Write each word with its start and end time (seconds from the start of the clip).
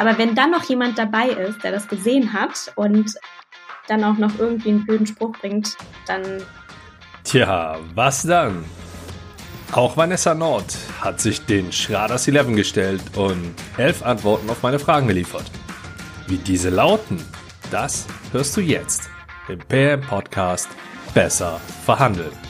Aber 0.00 0.16
wenn 0.16 0.34
dann 0.34 0.50
noch 0.50 0.64
jemand 0.64 0.96
dabei 0.96 1.28
ist, 1.28 1.62
der 1.62 1.72
das 1.72 1.86
gesehen 1.86 2.32
hat 2.32 2.72
und 2.74 3.12
dann 3.86 4.02
auch 4.02 4.16
noch 4.16 4.38
irgendwie 4.38 4.70
einen 4.70 4.86
blöden 4.86 5.06
Spruch 5.06 5.32
bringt, 5.38 5.76
dann. 6.06 6.22
Tja, 7.22 7.76
was 7.94 8.22
dann? 8.22 8.64
Auch 9.72 9.98
Vanessa 9.98 10.34
Nord 10.34 10.74
hat 11.02 11.20
sich 11.20 11.44
den 11.44 11.70
Schraders 11.70 12.26
11 12.26 12.56
gestellt 12.56 13.02
und 13.14 13.54
elf 13.76 14.02
Antworten 14.02 14.48
auf 14.48 14.62
meine 14.62 14.78
Fragen 14.78 15.06
geliefert. 15.06 15.50
Wie 16.28 16.38
diese 16.38 16.70
lauten, 16.70 17.22
das 17.70 18.06
hörst 18.32 18.56
du 18.56 18.62
jetzt 18.62 19.10
im 19.48 19.58
PM 19.58 20.00
Podcast 20.00 20.70
Besser 21.12 21.60
verhandeln. 21.84 22.49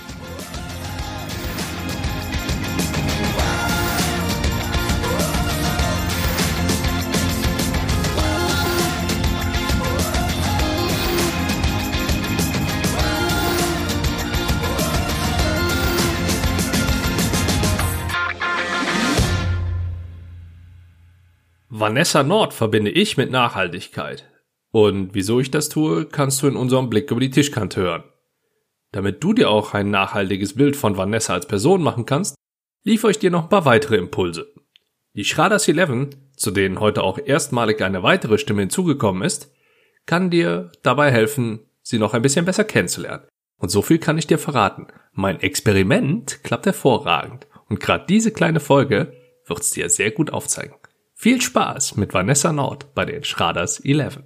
Vanessa 21.81 22.23
Nord 22.23 22.53
verbinde 22.53 22.91
ich 22.91 23.17
mit 23.17 23.31
Nachhaltigkeit. 23.31 24.31
Und 24.71 25.15
wieso 25.15 25.41
ich 25.41 25.51
das 25.51 25.71
tue, 25.71 26.05
kannst 26.05 26.43
du 26.43 26.47
in 26.47 26.55
unserem 26.55 26.91
Blick 26.91 27.11
über 27.11 27.21
die 27.21 27.31
Tischkante 27.31 27.81
hören. 27.81 28.05
Damit 28.93 29.25
du 29.25 29.33
dir 29.33 29.49
auch 29.49 29.73
ein 29.73 29.91
nachhaltiges 29.91 30.57
Bild 30.57 30.77
von 30.77 30.99
Vanessa 30.99 31.33
als 31.33 31.47
Person 31.47 31.83
machen 31.83 32.05
kannst, 32.05 32.35
liefere 32.85 33.13
ich 33.13 33.19
dir 33.19 33.31
noch 33.31 33.45
ein 33.45 33.49
paar 33.49 33.65
weitere 33.65 33.97
Impulse. 33.97 34.53
Die 35.15 35.25
Schraders 35.25 35.67
11, 35.69 36.11
zu 36.37 36.51
denen 36.51 36.81
heute 36.81 37.03
auch 37.03 37.19
erstmalig 37.19 37.81
eine 37.81 38.03
weitere 38.03 38.37
Stimme 38.37 38.61
hinzugekommen 38.61 39.23
ist, 39.23 39.51
kann 40.05 40.29
dir 40.29 40.71
dabei 40.83 41.11
helfen, 41.11 41.61
sie 41.81 41.99
noch 41.99 42.13
ein 42.13 42.23
bisschen 42.23 42.45
besser 42.45 42.65
kennenzulernen. 42.65 43.27
Und 43.57 43.71
so 43.71 43.81
viel 43.81 43.99
kann 43.99 44.19
ich 44.19 44.27
dir 44.27 44.39
verraten. 44.39 44.89
Mein 45.13 45.41
Experiment 45.41 46.45
klappt 46.45 46.67
hervorragend. 46.67 47.47
Und 47.71 47.81
gerade 47.81 48.05
diese 48.07 48.33
kleine 48.33 48.61
Folge 48.61 49.15
wird's 49.47 49.71
dir 49.71 49.89
sehr 49.89 50.11
gut 50.11 50.31
aufzeigen. 50.31 50.75
Viel 51.23 51.43
Spaß 51.43 51.97
mit 51.99 52.15
Vanessa 52.15 52.51
Nord 52.51 52.95
bei 52.95 53.05
den 53.05 53.25
Schraders 53.25 53.79
11. 53.81 54.21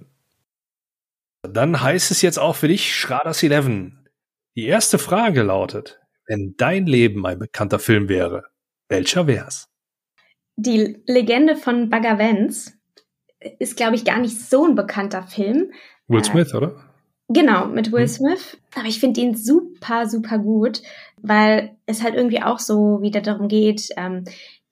Dann 1.41 1.81
heißt 1.81 2.09
es 2.09 2.21
jetzt 2.21 2.39
auch 2.39 2.55
für 2.55 2.69
dich 2.69 2.95
Schraders 2.95 3.43
11. 3.43 3.91
Die 4.55 4.65
erste 4.65 4.97
Frage 4.97 5.43
lautet, 5.43 5.99
wenn 6.25 6.53
dein 6.55 6.85
Leben 6.85 7.25
ein 7.25 7.37
bekannter 7.37 7.79
Film 7.79 8.07
wäre, 8.07 8.45
welcher 8.87 9.27
wär's? 9.27 9.67
Die 10.55 11.03
Legende 11.05 11.57
von 11.57 11.89
Bagger 11.89 12.17
Vance 12.17 12.71
ist, 13.59 13.75
glaube 13.75 13.95
ich, 13.95 14.05
gar 14.05 14.19
nicht 14.19 14.39
so 14.39 14.65
ein 14.65 14.75
bekannter 14.75 15.23
Film. 15.23 15.73
Will 16.07 16.21
äh, 16.21 16.23
Smith, 16.23 16.53
äh, 16.53 16.55
oder? 16.55 16.81
Genau, 17.27 17.65
mit 17.65 17.91
Will 17.91 18.03
hm. 18.03 18.07
Smith. 18.07 18.57
Aber 18.73 18.87
ich 18.87 19.01
finde 19.01 19.19
ihn 19.19 19.35
super, 19.35 20.07
super 20.07 20.37
gut, 20.39 20.81
weil 21.21 21.75
es 21.87 22.01
halt 22.01 22.15
irgendwie 22.15 22.41
auch 22.41 22.59
so 22.59 23.01
wieder 23.01 23.19
darum 23.19 23.49
geht, 23.49 23.89
ähm, 23.97 24.23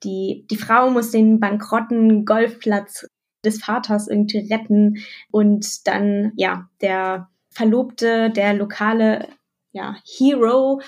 die, 0.04 0.46
die 0.50 0.56
Frau 0.56 0.90
muss 0.90 1.10
den 1.10 1.40
bankrotten 1.40 2.24
Golfplatz 2.24 3.06
des 3.44 3.62
Vaters 3.62 4.08
irgendwie 4.08 4.52
retten. 4.52 4.98
Und 5.30 5.86
dann, 5.86 6.32
ja, 6.36 6.68
der 6.80 7.28
Verlobte, 7.50 8.30
der 8.30 8.54
lokale, 8.54 9.28
ja, 9.72 9.96
Hero, 10.04 10.80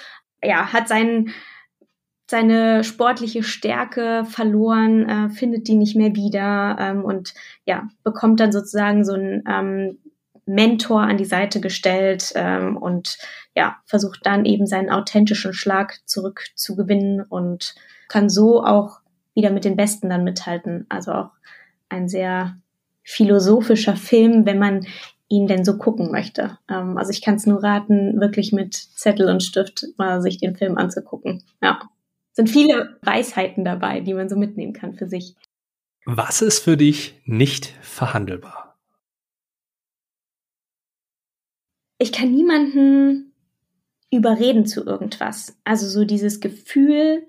ja, 0.42 0.72
hat 0.72 0.89
seinen, 0.89 1.31
seine 2.28 2.83
sportliche 2.83 3.42
Stärke 3.42 4.25
verloren, 4.25 5.09
äh, 5.09 5.31
findet 5.31 5.69
die 5.69 5.77
nicht 5.77 5.97
mehr 5.97 6.14
wieder 6.14 6.77
ähm, 6.81 7.05
und 7.05 7.34
ja, 7.67 7.89
bekommt 8.03 8.41
dann 8.41 8.53
sozusagen 8.53 9.05
so 9.05 9.12
einen 9.12 9.44
ähm, 9.48 9.98
Mentor 10.44 11.03
an 11.03 11.19
die 11.19 11.25
Seite 11.25 11.61
gestellt 11.61 12.33
ähm, 12.34 12.77
und 12.77 13.19
ja, 13.55 13.77
versucht 13.84 14.20
dann 14.25 14.44
eben 14.44 14.67
seinen 14.67 14.91
authentischen 14.91 15.53
Schlag 15.53 15.98
zurückzugewinnen 16.04 17.22
und 17.22 17.75
kann 18.09 18.28
so 18.28 18.65
auch 18.65 19.00
wieder 19.36 19.50
mit 19.50 19.64
den 19.64 19.76
Besten 19.76 20.08
dann 20.08 20.24
mithalten. 20.24 20.86
Also 20.88 21.12
auch 21.12 21.30
ein 21.88 22.08
sehr 22.08 22.56
philosophischer 23.04 23.94
Film, 23.94 24.47
wenn 24.47 24.58
man 24.58 24.86
ihn 25.28 25.47
denn 25.47 25.64
so 25.64 25.76
gucken 25.76 26.10
möchte. 26.10 26.58
Ähm, 26.69 26.98
also 26.98 27.10
ich 27.10 27.22
kann 27.22 27.36
es 27.36 27.47
nur 27.47 27.62
raten, 27.62 28.20
wirklich 28.20 28.52
mit 28.52 28.74
Zettel 28.74 29.28
und 29.28 29.42
Stift 29.42 29.86
mal 29.97 30.20
sich 30.22 30.38
den 30.38 30.56
Film 30.56 30.76
anzugucken. 30.76 31.44
Ja. 31.62 31.80
Sind 32.32 32.50
viele 32.50 32.98
Weisheiten 33.02 33.64
dabei, 33.64 34.00
die 34.00 34.14
man 34.14 34.28
so 34.28 34.36
mitnehmen 34.36 34.72
kann 34.72 34.94
für 34.94 35.08
sich. 35.08 35.34
Was 36.04 36.42
ist 36.42 36.60
für 36.60 36.76
dich 36.76 37.20
nicht 37.24 37.66
verhandelbar? 37.80 38.76
Ich 41.98 42.12
kann 42.12 42.30
niemanden 42.30 43.32
überreden 44.10 44.66
zu 44.66 44.84
irgendwas. 44.84 45.58
Also 45.64 45.88
so 45.88 46.04
dieses 46.04 46.41
Gefühl, 46.41 47.26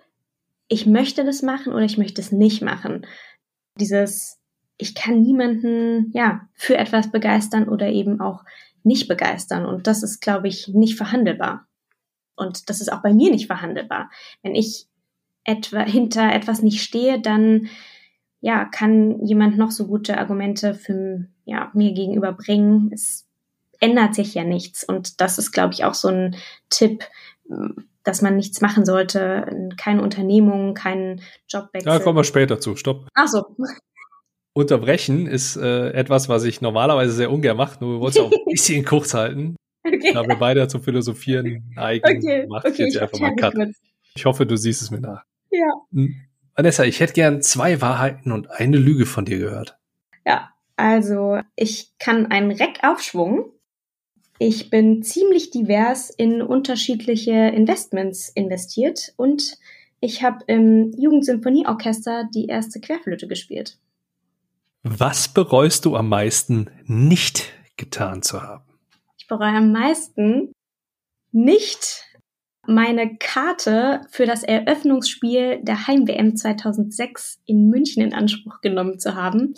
ich 0.68 0.86
möchte 0.86 1.24
das 1.24 1.42
machen 1.42 1.74
oder 1.74 1.84
ich 1.84 1.98
möchte 1.98 2.22
es 2.22 2.32
nicht 2.32 2.62
machen. 2.62 3.06
Dieses, 3.80 4.40
ich 4.78 4.96
kann 4.96 5.22
niemanden, 5.22 6.12
ja, 6.14 6.48
für 6.54 6.78
etwas 6.78 7.12
begeistern 7.12 7.70
oder 7.70 7.88
eben 7.88 8.20
auch 8.20 8.44
nicht 8.84 9.08
begeistern. 9.08 9.66
Und 9.66 9.88
das 9.88 10.04
ist, 10.04 10.20
glaube 10.20 10.48
ich, 10.48 10.70
nicht 10.70 10.98
verhandelbar. 10.98 11.68
Und 12.36 12.70
das 12.70 12.82
ist 12.82 12.92
auch 12.92 13.02
bei 13.02 13.14
mir 13.14 13.32
nicht 13.32 13.48
verhandelbar. 13.48 14.10
Wenn 14.44 14.56
ich 14.56 14.88
etwa 15.44 15.82
hinter 15.82 16.34
etwas 16.34 16.62
nicht 16.62 16.82
stehe, 16.82 17.20
dann 17.20 17.70
ja, 18.40 18.66
kann 18.66 19.26
jemand 19.26 19.58
noch 19.58 19.72
so 19.72 19.88
gute 19.88 20.18
Argumente 20.18 20.76
für 20.76 21.28
ja, 21.46 21.72
mir 21.74 21.94
gegenüber 21.94 22.34
bringen. 22.34 22.92
Es 22.94 23.28
ändert 23.80 24.16
sich 24.16 24.34
ja 24.36 24.44
nichts. 24.44 24.84
Und 24.84 25.22
das 25.22 25.38
ist, 25.38 25.52
glaube 25.52 25.74
ich, 25.74 25.86
auch 25.86 25.96
so 25.96 26.10
ein 26.10 26.36
Tipp, 26.70 27.04
dass 28.08 28.22
man 28.22 28.38
nichts 28.38 28.62
machen 28.62 28.86
sollte, 28.86 29.70
keine 29.76 30.02
Unternehmung, 30.02 30.74
keinen 30.74 31.22
Jobwechsel. 31.50 31.92
Da 31.92 32.00
kommen 32.00 32.18
wir 32.18 32.24
später 32.24 32.60
zu. 32.60 32.78
Stopp. 32.78 33.08
Ach 33.14 33.28
so. 33.28 33.44
Unterbrechen 34.54 35.28
ist 35.28 35.58
äh, 35.58 35.92
etwas, 35.92 36.30
was 36.30 36.46
ich 36.46 36.62
normalerweise 36.62 37.12
sehr 37.12 37.30
ungern 37.30 37.58
mache, 37.58 37.84
nur 37.84 37.96
wir 37.96 38.00
wollen 38.00 38.12
es 38.12 38.18
auch 38.18 38.32
ein 38.32 38.38
bisschen 38.46 38.86
kurz 38.86 39.14
halten. 39.14 39.58
Okay. 39.86 40.14
Da 40.14 40.26
wir 40.26 40.36
beide 40.36 40.68
zum 40.68 40.82
Philosophieren 40.82 41.74
eigen, 41.76 42.18
okay. 42.18 42.48
mache 42.48 42.70
ich 42.70 42.78
jetzt 42.78 42.96
ich 42.96 43.02
einfach 43.02 43.20
mal 43.20 43.36
Cut. 43.36 43.54
Ich 44.16 44.26
hoffe, 44.26 44.46
du 44.46 44.58
siehst 44.58 44.82
es 44.82 44.90
mir 44.90 45.02
nach. 45.02 45.24
Ja. 45.52 45.74
Hm. 45.92 46.16
Vanessa, 46.56 46.86
ich 46.86 47.00
hätte 47.02 47.14
gern 47.14 47.42
zwei 47.42 47.82
Wahrheiten 47.82 48.32
und 48.32 48.50
eine 48.50 48.78
Lüge 48.78 49.06
von 49.06 49.26
dir 49.26 49.38
gehört. 49.38 49.78
Ja, 50.26 50.50
also 50.78 51.40
ich 51.56 51.92
kann 52.00 52.28
einen 52.28 52.52
Reckaufschwung 52.52 53.52
ich 54.40 54.70
bin 54.70 55.02
ziemlich 55.04 55.50
divers 55.50 56.10
in 56.10 56.42
unterschiedliche 56.42 57.32
Investments 57.32 58.30
investiert 58.30 59.14
und 59.18 59.58
ich 60.00 60.24
habe 60.24 60.44
im 60.48 60.92
Jugendsymphonieorchester 60.96 62.26
die 62.34 62.46
erste 62.46 62.80
Querflöte 62.80 63.28
gespielt. 63.28 63.80
Was 64.84 65.28
bereust 65.28 65.86
du 65.86 65.96
am 65.96 66.10
meisten 66.10 66.70
nicht 66.86 67.52
getan 67.78 68.22
zu 68.22 68.44
haben? 68.44 68.64
Ich 69.18 69.28
bereue 69.28 69.58
am 69.58 69.72
meisten 69.72 70.52
nicht 71.32 72.04
meine 72.68 73.16
Karte 73.18 74.02
für 74.10 74.26
das 74.26 74.44
Eröffnungsspiel 74.44 75.62
der 75.64 75.88
Heim-WM 75.88 76.36
2006 76.36 77.40
in 77.46 77.70
München 77.70 78.04
in 78.04 78.14
Anspruch 78.14 78.62
genommen 78.62 79.00
zu 79.00 79.16
haben. 79.16 79.56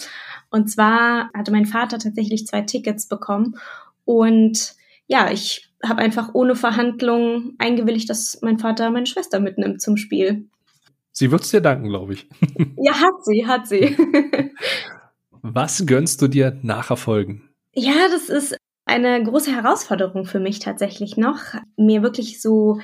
Und 0.51 0.69
zwar 0.69 1.29
hatte 1.35 1.51
mein 1.51 1.65
Vater 1.65 1.97
tatsächlich 1.97 2.45
zwei 2.45 2.61
Tickets 2.61 3.07
bekommen 3.07 3.55
und 4.09 4.73
ja, 5.05 5.29
ich 5.29 5.69
habe 5.85 6.01
einfach 6.01 6.33
ohne 6.33 6.55
Verhandlung 6.55 7.53
eingewilligt, 7.59 8.09
dass 8.09 8.39
mein 8.41 8.57
Vater 8.57 8.89
meine 8.89 9.05
Schwester 9.05 9.39
mitnimmt 9.39 9.83
zum 9.83 9.97
Spiel. 9.97 10.49
Sie 11.11 11.29
wird's 11.29 11.51
dir 11.51 11.61
danken, 11.61 11.89
glaube 11.89 12.13
ich. 12.13 12.27
ja, 12.77 12.93
hat 12.93 13.23
sie, 13.23 13.45
hat 13.45 13.67
sie. 13.67 13.95
Was 15.43 15.85
gönnst 15.85 16.23
du 16.23 16.27
dir 16.27 16.57
nach 16.63 16.89
Erfolgen? 16.89 17.51
Ja, 17.75 18.07
das 18.09 18.29
ist 18.29 18.57
eine 18.85 19.23
große 19.23 19.55
Herausforderung 19.55 20.25
für 20.25 20.39
mich 20.39 20.57
tatsächlich 20.57 21.15
noch, 21.15 21.37
mir 21.77 22.01
wirklich 22.01 22.41
so 22.41 22.79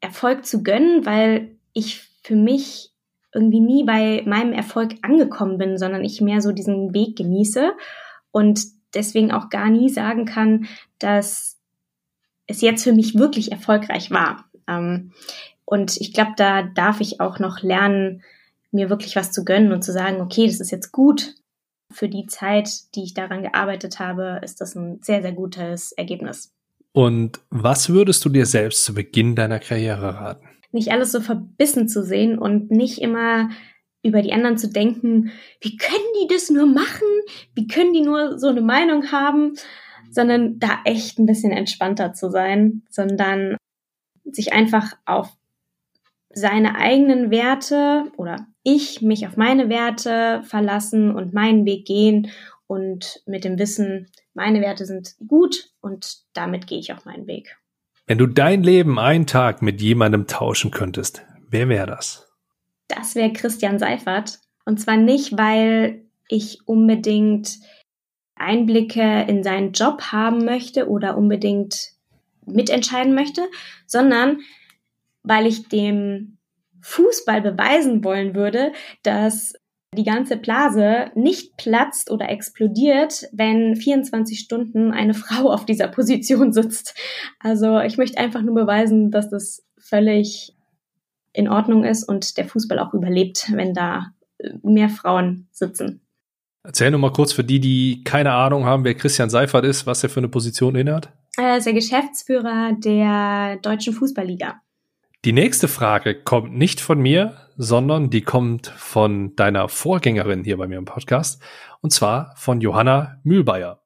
Erfolg 0.00 0.44
zu 0.44 0.64
gönnen, 0.64 1.06
weil 1.06 1.56
ich 1.72 2.00
für 2.24 2.34
mich 2.34 2.90
irgendwie 3.32 3.60
nie 3.60 3.84
bei 3.84 4.24
meinem 4.26 4.52
Erfolg 4.52 4.96
angekommen 5.02 5.56
bin, 5.56 5.78
sondern 5.78 6.04
ich 6.04 6.20
mehr 6.20 6.40
so 6.40 6.50
diesen 6.50 6.94
Weg 6.94 7.14
genieße 7.14 7.74
und 8.32 8.77
deswegen 8.94 9.32
auch 9.32 9.48
gar 9.48 9.70
nie 9.70 9.88
sagen 9.88 10.24
kann, 10.24 10.66
dass 10.98 11.58
es 12.46 12.60
jetzt 12.60 12.84
für 12.84 12.92
mich 12.92 13.16
wirklich 13.16 13.52
erfolgreich 13.52 14.10
war. 14.10 14.44
Ähm, 14.66 15.12
und 15.64 15.96
ich 15.98 16.12
glaube, 16.12 16.32
da 16.36 16.62
darf 16.62 17.00
ich 17.00 17.20
auch 17.20 17.38
noch 17.38 17.62
lernen, 17.62 18.22
mir 18.70 18.90
wirklich 18.90 19.16
was 19.16 19.32
zu 19.32 19.44
gönnen 19.44 19.72
und 19.72 19.82
zu 19.82 19.92
sagen, 19.92 20.20
okay, 20.20 20.46
das 20.46 20.60
ist 20.60 20.70
jetzt 20.70 20.92
gut. 20.92 21.34
Für 21.90 22.08
die 22.08 22.26
Zeit, 22.26 22.94
die 22.94 23.04
ich 23.04 23.14
daran 23.14 23.42
gearbeitet 23.42 23.98
habe, 23.98 24.40
ist 24.42 24.60
das 24.60 24.74
ein 24.74 25.00
sehr, 25.02 25.22
sehr 25.22 25.32
gutes 25.32 25.92
Ergebnis. 25.92 26.52
Und 26.92 27.40
was 27.50 27.90
würdest 27.90 28.24
du 28.24 28.28
dir 28.28 28.46
selbst 28.46 28.84
zu 28.84 28.94
Beginn 28.94 29.34
deiner 29.34 29.58
Karriere 29.58 30.14
raten? 30.14 30.48
Nicht 30.72 30.90
alles 30.90 31.12
so 31.12 31.20
verbissen 31.20 31.88
zu 31.88 32.04
sehen 32.04 32.38
und 32.38 32.70
nicht 32.70 33.00
immer 33.00 33.50
über 34.02 34.22
die 34.22 34.32
anderen 34.32 34.58
zu 34.58 34.68
denken, 34.68 35.32
wie 35.60 35.76
können 35.76 36.04
die 36.22 36.32
das 36.32 36.50
nur 36.50 36.66
machen? 36.66 37.08
Wie 37.54 37.66
können 37.66 37.92
die 37.92 38.02
nur 38.02 38.38
so 38.38 38.48
eine 38.48 38.60
Meinung 38.60 39.10
haben? 39.10 39.54
Sondern 40.10 40.58
da 40.58 40.80
echt 40.84 41.18
ein 41.18 41.26
bisschen 41.26 41.52
entspannter 41.52 42.12
zu 42.12 42.30
sein, 42.30 42.82
sondern 42.88 43.56
sich 44.24 44.52
einfach 44.52 44.92
auf 45.04 45.36
seine 46.30 46.76
eigenen 46.76 47.30
Werte 47.30 48.04
oder 48.16 48.46
ich 48.62 49.02
mich 49.02 49.26
auf 49.26 49.36
meine 49.36 49.68
Werte 49.68 50.42
verlassen 50.44 51.14
und 51.14 51.34
meinen 51.34 51.64
Weg 51.64 51.86
gehen 51.86 52.30
und 52.66 53.22
mit 53.26 53.44
dem 53.44 53.58
Wissen, 53.58 54.08
meine 54.34 54.60
Werte 54.60 54.86
sind 54.86 55.16
gut 55.26 55.70
und 55.80 56.18
damit 56.34 56.66
gehe 56.66 56.78
ich 56.78 56.92
auch 56.92 57.04
meinen 57.04 57.26
Weg. 57.26 57.56
Wenn 58.06 58.18
du 58.18 58.26
dein 58.26 58.62
Leben 58.62 58.98
einen 58.98 59.26
Tag 59.26 59.62
mit 59.62 59.82
jemandem 59.82 60.26
tauschen 60.26 60.70
könntest, 60.70 61.24
wer 61.48 61.68
wäre 61.68 61.86
das? 61.86 62.27
Das 62.88 63.14
wäre 63.14 63.32
Christian 63.32 63.78
Seifert. 63.78 64.38
Und 64.64 64.80
zwar 64.80 64.96
nicht, 64.96 65.36
weil 65.38 66.04
ich 66.28 66.60
unbedingt 66.66 67.58
Einblicke 68.34 69.24
in 69.28 69.42
seinen 69.42 69.72
Job 69.72 70.02
haben 70.12 70.44
möchte 70.44 70.88
oder 70.88 71.16
unbedingt 71.16 71.92
mitentscheiden 72.46 73.14
möchte, 73.14 73.42
sondern 73.86 74.40
weil 75.22 75.46
ich 75.46 75.68
dem 75.68 76.38
Fußball 76.80 77.42
beweisen 77.42 78.04
wollen 78.04 78.34
würde, 78.34 78.72
dass 79.02 79.54
die 79.94 80.04
ganze 80.04 80.36
Blase 80.36 81.10
nicht 81.14 81.56
platzt 81.56 82.10
oder 82.10 82.28
explodiert, 82.28 83.26
wenn 83.32 83.74
24 83.74 84.38
Stunden 84.38 84.92
eine 84.92 85.14
Frau 85.14 85.50
auf 85.50 85.64
dieser 85.64 85.88
Position 85.88 86.52
sitzt. 86.52 86.94
Also 87.40 87.80
ich 87.80 87.96
möchte 87.96 88.18
einfach 88.18 88.42
nur 88.42 88.54
beweisen, 88.54 89.10
dass 89.10 89.30
das 89.30 89.64
völlig 89.78 90.54
in 91.38 91.48
Ordnung 91.48 91.84
ist 91.84 92.02
und 92.02 92.36
der 92.36 92.46
Fußball 92.46 92.80
auch 92.80 92.92
überlebt, 92.92 93.50
wenn 93.54 93.72
da 93.72 94.08
äh, 94.38 94.50
mehr 94.62 94.88
Frauen 94.88 95.46
sitzen. 95.52 96.00
Erzähl 96.64 96.90
nur 96.90 97.00
mal 97.00 97.12
kurz 97.12 97.32
für 97.32 97.44
die, 97.44 97.60
die 97.60 98.02
keine 98.02 98.32
Ahnung 98.32 98.66
haben, 98.66 98.84
wer 98.84 98.94
Christian 98.94 99.30
Seifert 99.30 99.64
ist, 99.64 99.86
was 99.86 100.02
er 100.02 100.10
für 100.10 100.20
eine 100.20 100.28
Position 100.28 100.74
innehat. 100.74 101.12
Er 101.36 101.56
ist 101.56 101.66
der 101.66 101.72
Geschäftsführer 101.72 102.72
der 102.76 103.58
Deutschen 103.62 103.94
Fußballliga. 103.94 104.60
Die 105.24 105.32
nächste 105.32 105.68
Frage 105.68 106.20
kommt 106.20 106.56
nicht 106.56 106.80
von 106.80 107.00
mir, 107.00 107.36
sondern 107.56 108.10
die 108.10 108.22
kommt 108.22 108.66
von 108.66 109.36
deiner 109.36 109.68
Vorgängerin 109.68 110.42
hier 110.42 110.56
bei 110.56 110.66
mir 110.66 110.78
im 110.78 110.84
Podcast, 110.84 111.40
und 111.80 111.92
zwar 111.92 112.34
von 112.36 112.60
Johanna 112.60 113.20
Mühlbayer. 113.22 113.80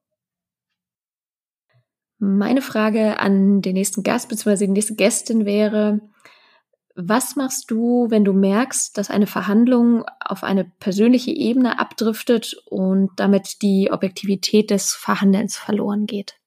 Meine 2.18 2.62
Frage 2.62 3.18
an 3.18 3.60
den 3.62 3.74
nächsten 3.74 4.02
Gast 4.02 4.28
bzw. 4.28 4.66
die 4.66 4.72
nächste 4.72 4.94
Gästin 4.94 5.44
wäre, 5.44 6.00
was 6.94 7.36
machst 7.36 7.70
du, 7.70 8.06
wenn 8.10 8.24
du 8.24 8.32
merkst, 8.32 8.96
dass 8.96 9.10
eine 9.10 9.26
Verhandlung 9.26 10.04
auf 10.20 10.44
eine 10.44 10.64
persönliche 10.64 11.30
Ebene 11.30 11.78
abdriftet 11.78 12.54
und 12.66 13.10
damit 13.16 13.62
die 13.62 13.90
Objektivität 13.90 14.70
des 14.70 14.92
Verhandelns 14.92 15.56
verloren 15.56 16.06
geht? 16.06 16.38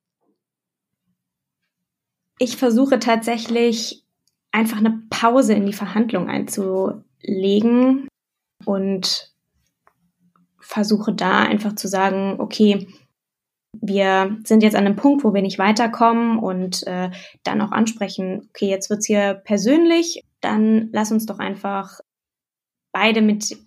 Ich 2.38 2.57
versuche 2.57 3.00
tatsächlich 3.00 4.03
einfach 4.51 4.77
eine 4.77 5.01
Pause 5.09 5.53
in 5.53 5.65
die 5.65 5.74
Verhandlung 5.74 6.30
einzulegen 6.30 8.07
und 8.65 9.31
versuche 10.59 11.13
da 11.13 11.39
einfach 11.39 11.75
zu 11.75 11.88
sagen, 11.88 12.39
okay, 12.39 12.88
wir 13.81 14.38
sind 14.44 14.63
jetzt 14.63 14.75
an 14.75 14.86
einem 14.86 14.95
Punkt, 14.95 15.24
wo 15.24 15.33
wir 15.33 15.42
nicht 15.42 15.59
weiterkommen 15.59 16.39
und 16.39 16.86
äh, 16.88 17.12
dann 17.44 17.62
auch 17.62 17.71
ansprechen, 17.71 18.50
okay, 18.50 18.68
jetzt 18.68 18.89
wird's 18.89 19.06
hier 19.06 19.33
persönlich, 19.33 20.24
dann 20.45 20.89
lass 20.94 21.12
uns 21.12 21.25
doch 21.25 21.39
einfach 21.39 22.00
beide 22.92 23.21
mit, 23.21 23.57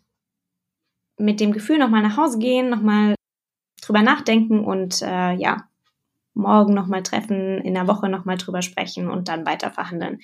mit 1.18 1.40
dem 1.40 1.52
Gefühl 1.52 1.78
nochmal 1.78 2.02
nach 2.02 2.16
Hause 2.16 2.38
gehen, 2.38 2.70
nochmal 2.70 3.14
drüber 3.82 4.02
nachdenken 4.02 4.64
und 4.64 5.02
äh, 5.02 5.32
ja, 5.34 5.68
morgen 6.34 6.72
nochmal 6.72 7.02
treffen, 7.02 7.58
in 7.58 7.74
der 7.74 7.88
Woche 7.88 8.08
nochmal 8.08 8.36
drüber 8.36 8.62
sprechen 8.62 9.10
und 9.10 9.28
dann 9.28 9.44
weiter 9.44 9.70
verhandeln. 9.70 10.20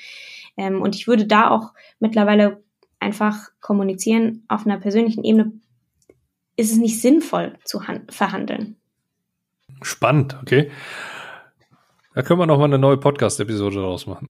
Ähm, 0.57 0.81
und 0.81 0.95
ich 0.95 1.09
würde 1.09 1.27
da 1.27 1.51
auch 1.51 1.75
mittlerweile 1.99 2.63
einfach 3.01 3.51
kommunizieren, 3.61 4.45
auf 4.49 4.65
einer 4.65 4.79
persönlichen 4.79 5.25
Ebene 5.25 5.53
ist 6.57 6.71
es 6.71 6.79
nicht 6.79 7.01
sinnvoll 7.01 7.59
zu 7.65 7.81
verhandeln. 8.09 8.77
Spannend, 9.83 10.39
okay. 10.41 10.71
Da 12.15 12.23
können 12.23 12.39
wir 12.39 12.47
nochmal 12.47 12.67
eine 12.67 12.79
neue 12.79 12.97
Podcast-Episode 12.97 13.77
daraus 13.77 14.07
machen. 14.07 14.29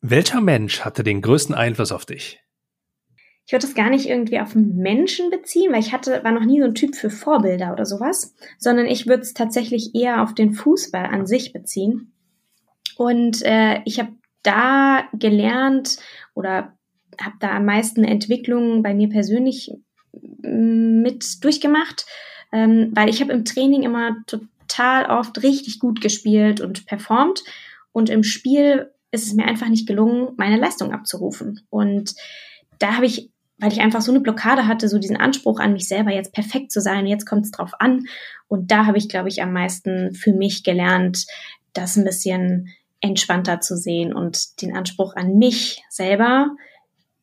Welcher 0.00 0.40
Mensch 0.40 0.80
hatte 0.80 1.02
den 1.02 1.22
größten 1.22 1.54
Einfluss 1.54 1.92
auf 1.92 2.06
dich? 2.06 2.40
ich 3.50 3.52
würde 3.52 3.66
das 3.66 3.74
gar 3.74 3.90
nicht 3.90 4.08
irgendwie 4.08 4.38
auf 4.38 4.54
Menschen 4.54 5.28
beziehen, 5.28 5.72
weil 5.72 5.80
ich 5.80 5.92
hatte, 5.92 6.22
war 6.22 6.30
noch 6.30 6.44
nie 6.44 6.60
so 6.60 6.66
ein 6.66 6.76
Typ 6.76 6.94
für 6.94 7.10
Vorbilder 7.10 7.72
oder 7.72 7.84
sowas, 7.84 8.32
sondern 8.58 8.86
ich 8.86 9.08
würde 9.08 9.22
es 9.22 9.34
tatsächlich 9.34 9.92
eher 9.92 10.22
auf 10.22 10.36
den 10.36 10.52
Fußball 10.52 11.04
an 11.04 11.26
sich 11.26 11.52
beziehen. 11.52 12.12
Und 12.96 13.42
äh, 13.42 13.80
ich 13.86 13.98
habe 13.98 14.12
da 14.44 15.02
gelernt 15.14 15.96
oder 16.34 16.78
habe 17.20 17.34
da 17.40 17.56
am 17.56 17.64
meisten 17.64 18.04
Entwicklungen 18.04 18.84
bei 18.84 18.94
mir 18.94 19.08
persönlich 19.08 19.72
mm, 20.12 21.02
mit 21.02 21.42
durchgemacht, 21.42 22.06
ähm, 22.52 22.92
weil 22.94 23.08
ich 23.08 23.20
habe 23.20 23.32
im 23.32 23.44
Training 23.44 23.82
immer 23.82 24.14
total 24.28 25.06
oft 25.06 25.42
richtig 25.42 25.80
gut 25.80 26.00
gespielt 26.00 26.60
und 26.60 26.86
performt 26.86 27.42
und 27.90 28.10
im 28.10 28.22
Spiel 28.22 28.92
ist 29.10 29.26
es 29.26 29.34
mir 29.34 29.44
einfach 29.44 29.68
nicht 29.68 29.86
gelungen, 29.86 30.34
meine 30.36 30.56
Leistung 30.56 30.92
abzurufen. 30.92 31.60
Und 31.70 32.14
da 32.78 32.96
habe 32.96 33.06
ich 33.06 33.30
weil 33.60 33.72
ich 33.72 33.80
einfach 33.80 34.00
so 34.00 34.10
eine 34.10 34.20
Blockade 34.20 34.66
hatte, 34.66 34.88
so 34.88 34.98
diesen 34.98 35.18
Anspruch 35.18 35.60
an 35.60 35.74
mich 35.74 35.86
selber, 35.86 36.10
jetzt 36.10 36.32
perfekt 36.32 36.72
zu 36.72 36.80
sein, 36.80 37.06
jetzt 37.06 37.26
kommt 37.26 37.44
es 37.44 37.50
drauf 37.50 37.72
an. 37.78 38.06
Und 38.48 38.70
da 38.70 38.86
habe 38.86 38.96
ich, 38.96 39.08
glaube 39.08 39.28
ich, 39.28 39.42
am 39.42 39.52
meisten 39.52 40.14
für 40.14 40.32
mich 40.32 40.64
gelernt, 40.64 41.26
das 41.74 41.96
ein 41.96 42.04
bisschen 42.04 42.70
entspannter 43.00 43.60
zu 43.60 43.76
sehen 43.76 44.14
und 44.14 44.62
den 44.62 44.74
Anspruch 44.74 45.14
an 45.14 45.36
mich 45.36 45.82
selber 45.90 46.56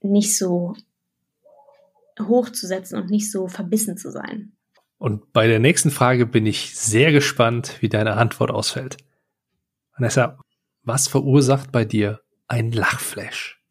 nicht 0.02 0.38
so 0.38 0.76
hoch 2.20 2.50
zu 2.52 2.68
setzen 2.68 3.00
und 3.00 3.10
nicht 3.10 3.32
so 3.32 3.48
verbissen 3.48 3.98
zu 3.98 4.12
sein. 4.12 4.52
Und 5.00 5.34
bei 5.34 5.48
der 5.48 5.60
nächsten 5.60 5.92
Frage 5.92 6.26
bin 6.26 6.46
ich 6.46 6.76
sehr 6.76 7.12
gespannt, 7.12 7.78
wie 7.82 7.90
deine 7.90 8.14
Antwort 8.14 8.52
ausfällt. 8.52 8.98
Vanessa, 9.96 10.40
was 10.88 11.08
verursacht 11.08 11.72
bei 11.72 11.86
dir 11.86 12.22
ein 12.48 12.72
Lachflash? 12.72 13.62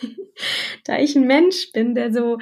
da 0.84 0.98
ich 0.98 1.16
ein 1.16 1.26
Mensch 1.26 1.72
bin, 1.72 1.94
der 1.94 2.12
so 2.12 2.38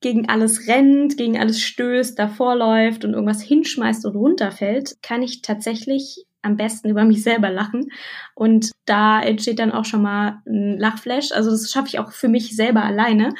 gegen 0.00 0.28
alles 0.28 0.68
rennt, 0.68 1.16
gegen 1.16 1.38
alles 1.38 1.60
stößt, 1.60 2.18
davor 2.18 2.56
läuft 2.56 3.04
und 3.04 3.14
irgendwas 3.14 3.42
hinschmeißt 3.42 4.04
und 4.06 4.16
runterfällt, 4.16 4.96
kann 5.02 5.22
ich 5.22 5.42
tatsächlich 5.42 6.26
am 6.42 6.56
besten 6.56 6.90
über 6.90 7.04
mich 7.04 7.22
selber 7.22 7.50
lachen. 7.50 7.90
Und 8.34 8.70
da 8.84 9.22
entsteht 9.22 9.58
dann 9.58 9.72
auch 9.72 9.86
schon 9.86 10.02
mal 10.02 10.42
ein 10.46 10.78
Lachflash. 10.78 11.32
Also 11.32 11.50
das 11.50 11.70
schaffe 11.70 11.88
ich 11.88 11.98
auch 11.98 12.12
für 12.12 12.28
mich 12.28 12.54
selber 12.54 12.84
alleine. 12.84 13.34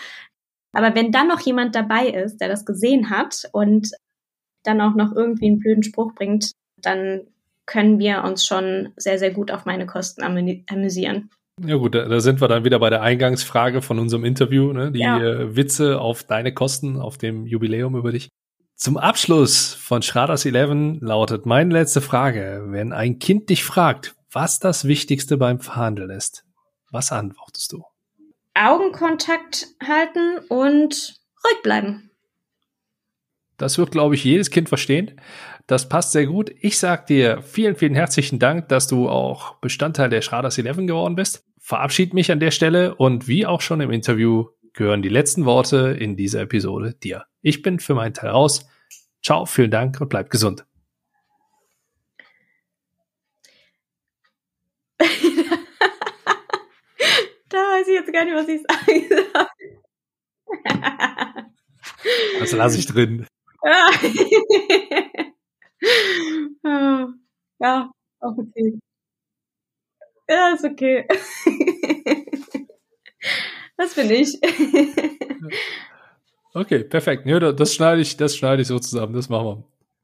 Aber 0.72 0.94
wenn 0.94 1.12
dann 1.12 1.28
noch 1.28 1.40
jemand 1.40 1.74
dabei 1.74 2.08
ist, 2.08 2.38
der 2.38 2.48
das 2.48 2.64
gesehen 2.64 3.10
hat 3.10 3.44
und 3.52 3.90
dann 4.64 4.80
auch 4.80 4.94
noch 4.94 5.14
irgendwie 5.14 5.46
einen 5.46 5.58
blöden 5.58 5.82
Spruch 5.82 6.14
bringt, 6.14 6.52
dann 6.78 7.26
können 7.66 7.98
wir 7.98 8.24
uns 8.24 8.46
schon 8.46 8.92
sehr, 8.96 9.18
sehr 9.18 9.30
gut 9.30 9.50
auf 9.50 9.64
meine 9.64 9.86
Kosten 9.86 10.22
amüsieren. 10.22 11.30
Ja 11.64 11.76
gut, 11.76 11.94
da, 11.94 12.08
da, 12.08 12.20
sind 12.20 12.40
wir 12.40 12.48
dann 12.48 12.64
wieder 12.64 12.80
bei 12.80 12.90
der 12.90 13.02
Eingangsfrage 13.02 13.80
von 13.80 13.98
unserem 14.00 14.24
Interview, 14.24 14.72
ne? 14.72 14.90
die 14.90 15.00
ja. 15.00 15.18
äh, 15.18 15.56
Witze 15.56 16.00
auf 16.00 16.24
deine 16.24 16.52
Kosten, 16.52 17.00
auf 17.00 17.16
dem 17.16 17.46
Jubiläum 17.46 17.94
über 17.96 18.10
dich. 18.10 18.28
Zum 18.74 18.96
Abschluss 18.96 19.72
von 19.72 20.02
Schraders 20.02 20.44
11 20.44 21.00
lautet 21.00 21.46
meine 21.46 21.72
letzte 21.72 22.00
Frage, 22.00 22.64
wenn 22.66 22.92
ein 22.92 23.20
Kind 23.20 23.50
dich 23.50 23.62
fragt, 23.62 24.16
was 24.32 24.58
das 24.58 24.88
Wichtigste 24.88 25.36
beim 25.36 25.60
Verhandeln 25.60 26.10
ist, 26.10 26.44
was 26.90 27.12
antwortest 27.12 27.72
du? 27.72 27.84
Augenkontakt 28.54 29.68
halten 29.80 30.38
und 30.48 31.20
ruhig 31.44 31.62
bleiben. 31.62 32.10
Das 33.56 33.78
wird, 33.78 33.92
glaube 33.92 34.16
ich, 34.16 34.24
jedes 34.24 34.50
Kind 34.50 34.68
verstehen. 34.68 35.20
Das 35.66 35.88
passt 35.88 36.12
sehr 36.12 36.26
gut. 36.26 36.54
Ich 36.60 36.78
sag 36.78 37.06
dir 37.06 37.40
vielen, 37.42 37.74
vielen 37.74 37.94
herzlichen 37.94 38.38
Dank, 38.38 38.68
dass 38.68 38.86
du 38.86 39.08
auch 39.08 39.54
Bestandteil 39.60 40.10
der 40.10 40.20
Schraders 40.20 40.58
11 40.58 40.76
geworden 40.86 41.16
bist. 41.16 41.46
Verabschied 41.58 42.12
mich 42.12 42.30
an 42.30 42.38
der 42.38 42.50
Stelle 42.50 42.94
und 42.94 43.28
wie 43.28 43.46
auch 43.46 43.62
schon 43.62 43.80
im 43.80 43.90
Interview 43.90 44.48
gehören 44.74 45.00
die 45.00 45.08
letzten 45.08 45.46
Worte 45.46 45.96
in 45.98 46.16
dieser 46.16 46.42
Episode 46.42 46.94
dir. 46.94 47.24
Ich 47.40 47.62
bin 47.62 47.80
für 47.80 47.94
meinen 47.94 48.12
Teil 48.12 48.28
raus. 48.30 48.68
Ciao, 49.22 49.46
vielen 49.46 49.70
Dank 49.70 49.98
und 50.02 50.10
bleib 50.10 50.28
gesund. 50.28 50.66
da 57.48 57.56
weiß 57.56 57.88
ich 57.88 57.94
jetzt 57.94 58.12
gar 58.12 58.26
nicht, 58.26 58.34
was 58.34 58.48
ich 58.48 58.60
sagen 58.60 59.08
soll. 59.08 59.24
Das 62.40 62.52
lasse 62.52 62.78
ich 62.78 62.86
drin. 62.86 63.26
ja, 67.60 67.90
auch 68.20 68.36
okay. 68.38 68.78
Ja, 70.28 70.54
ist 70.54 70.64
okay. 70.64 71.06
das 73.76 73.94
bin 73.94 74.10
ich. 74.10 74.40
Okay, 76.54 76.84
perfekt. 76.84 77.26
Ja, 77.26 77.52
das 77.52 77.74
schneide 77.74 78.00
ich, 78.00 78.16
das 78.16 78.36
schneide 78.36 78.62
ich 78.62 78.68
so 78.68 78.78
zusammen. 78.78 79.12
Das 79.12 79.28
machen 79.28 79.46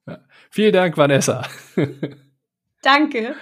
wir. 0.07 0.13
Ja. 0.13 0.19
Vielen 0.51 0.73
Dank, 0.73 0.97
Vanessa. 0.97 1.47
Danke. 2.83 3.37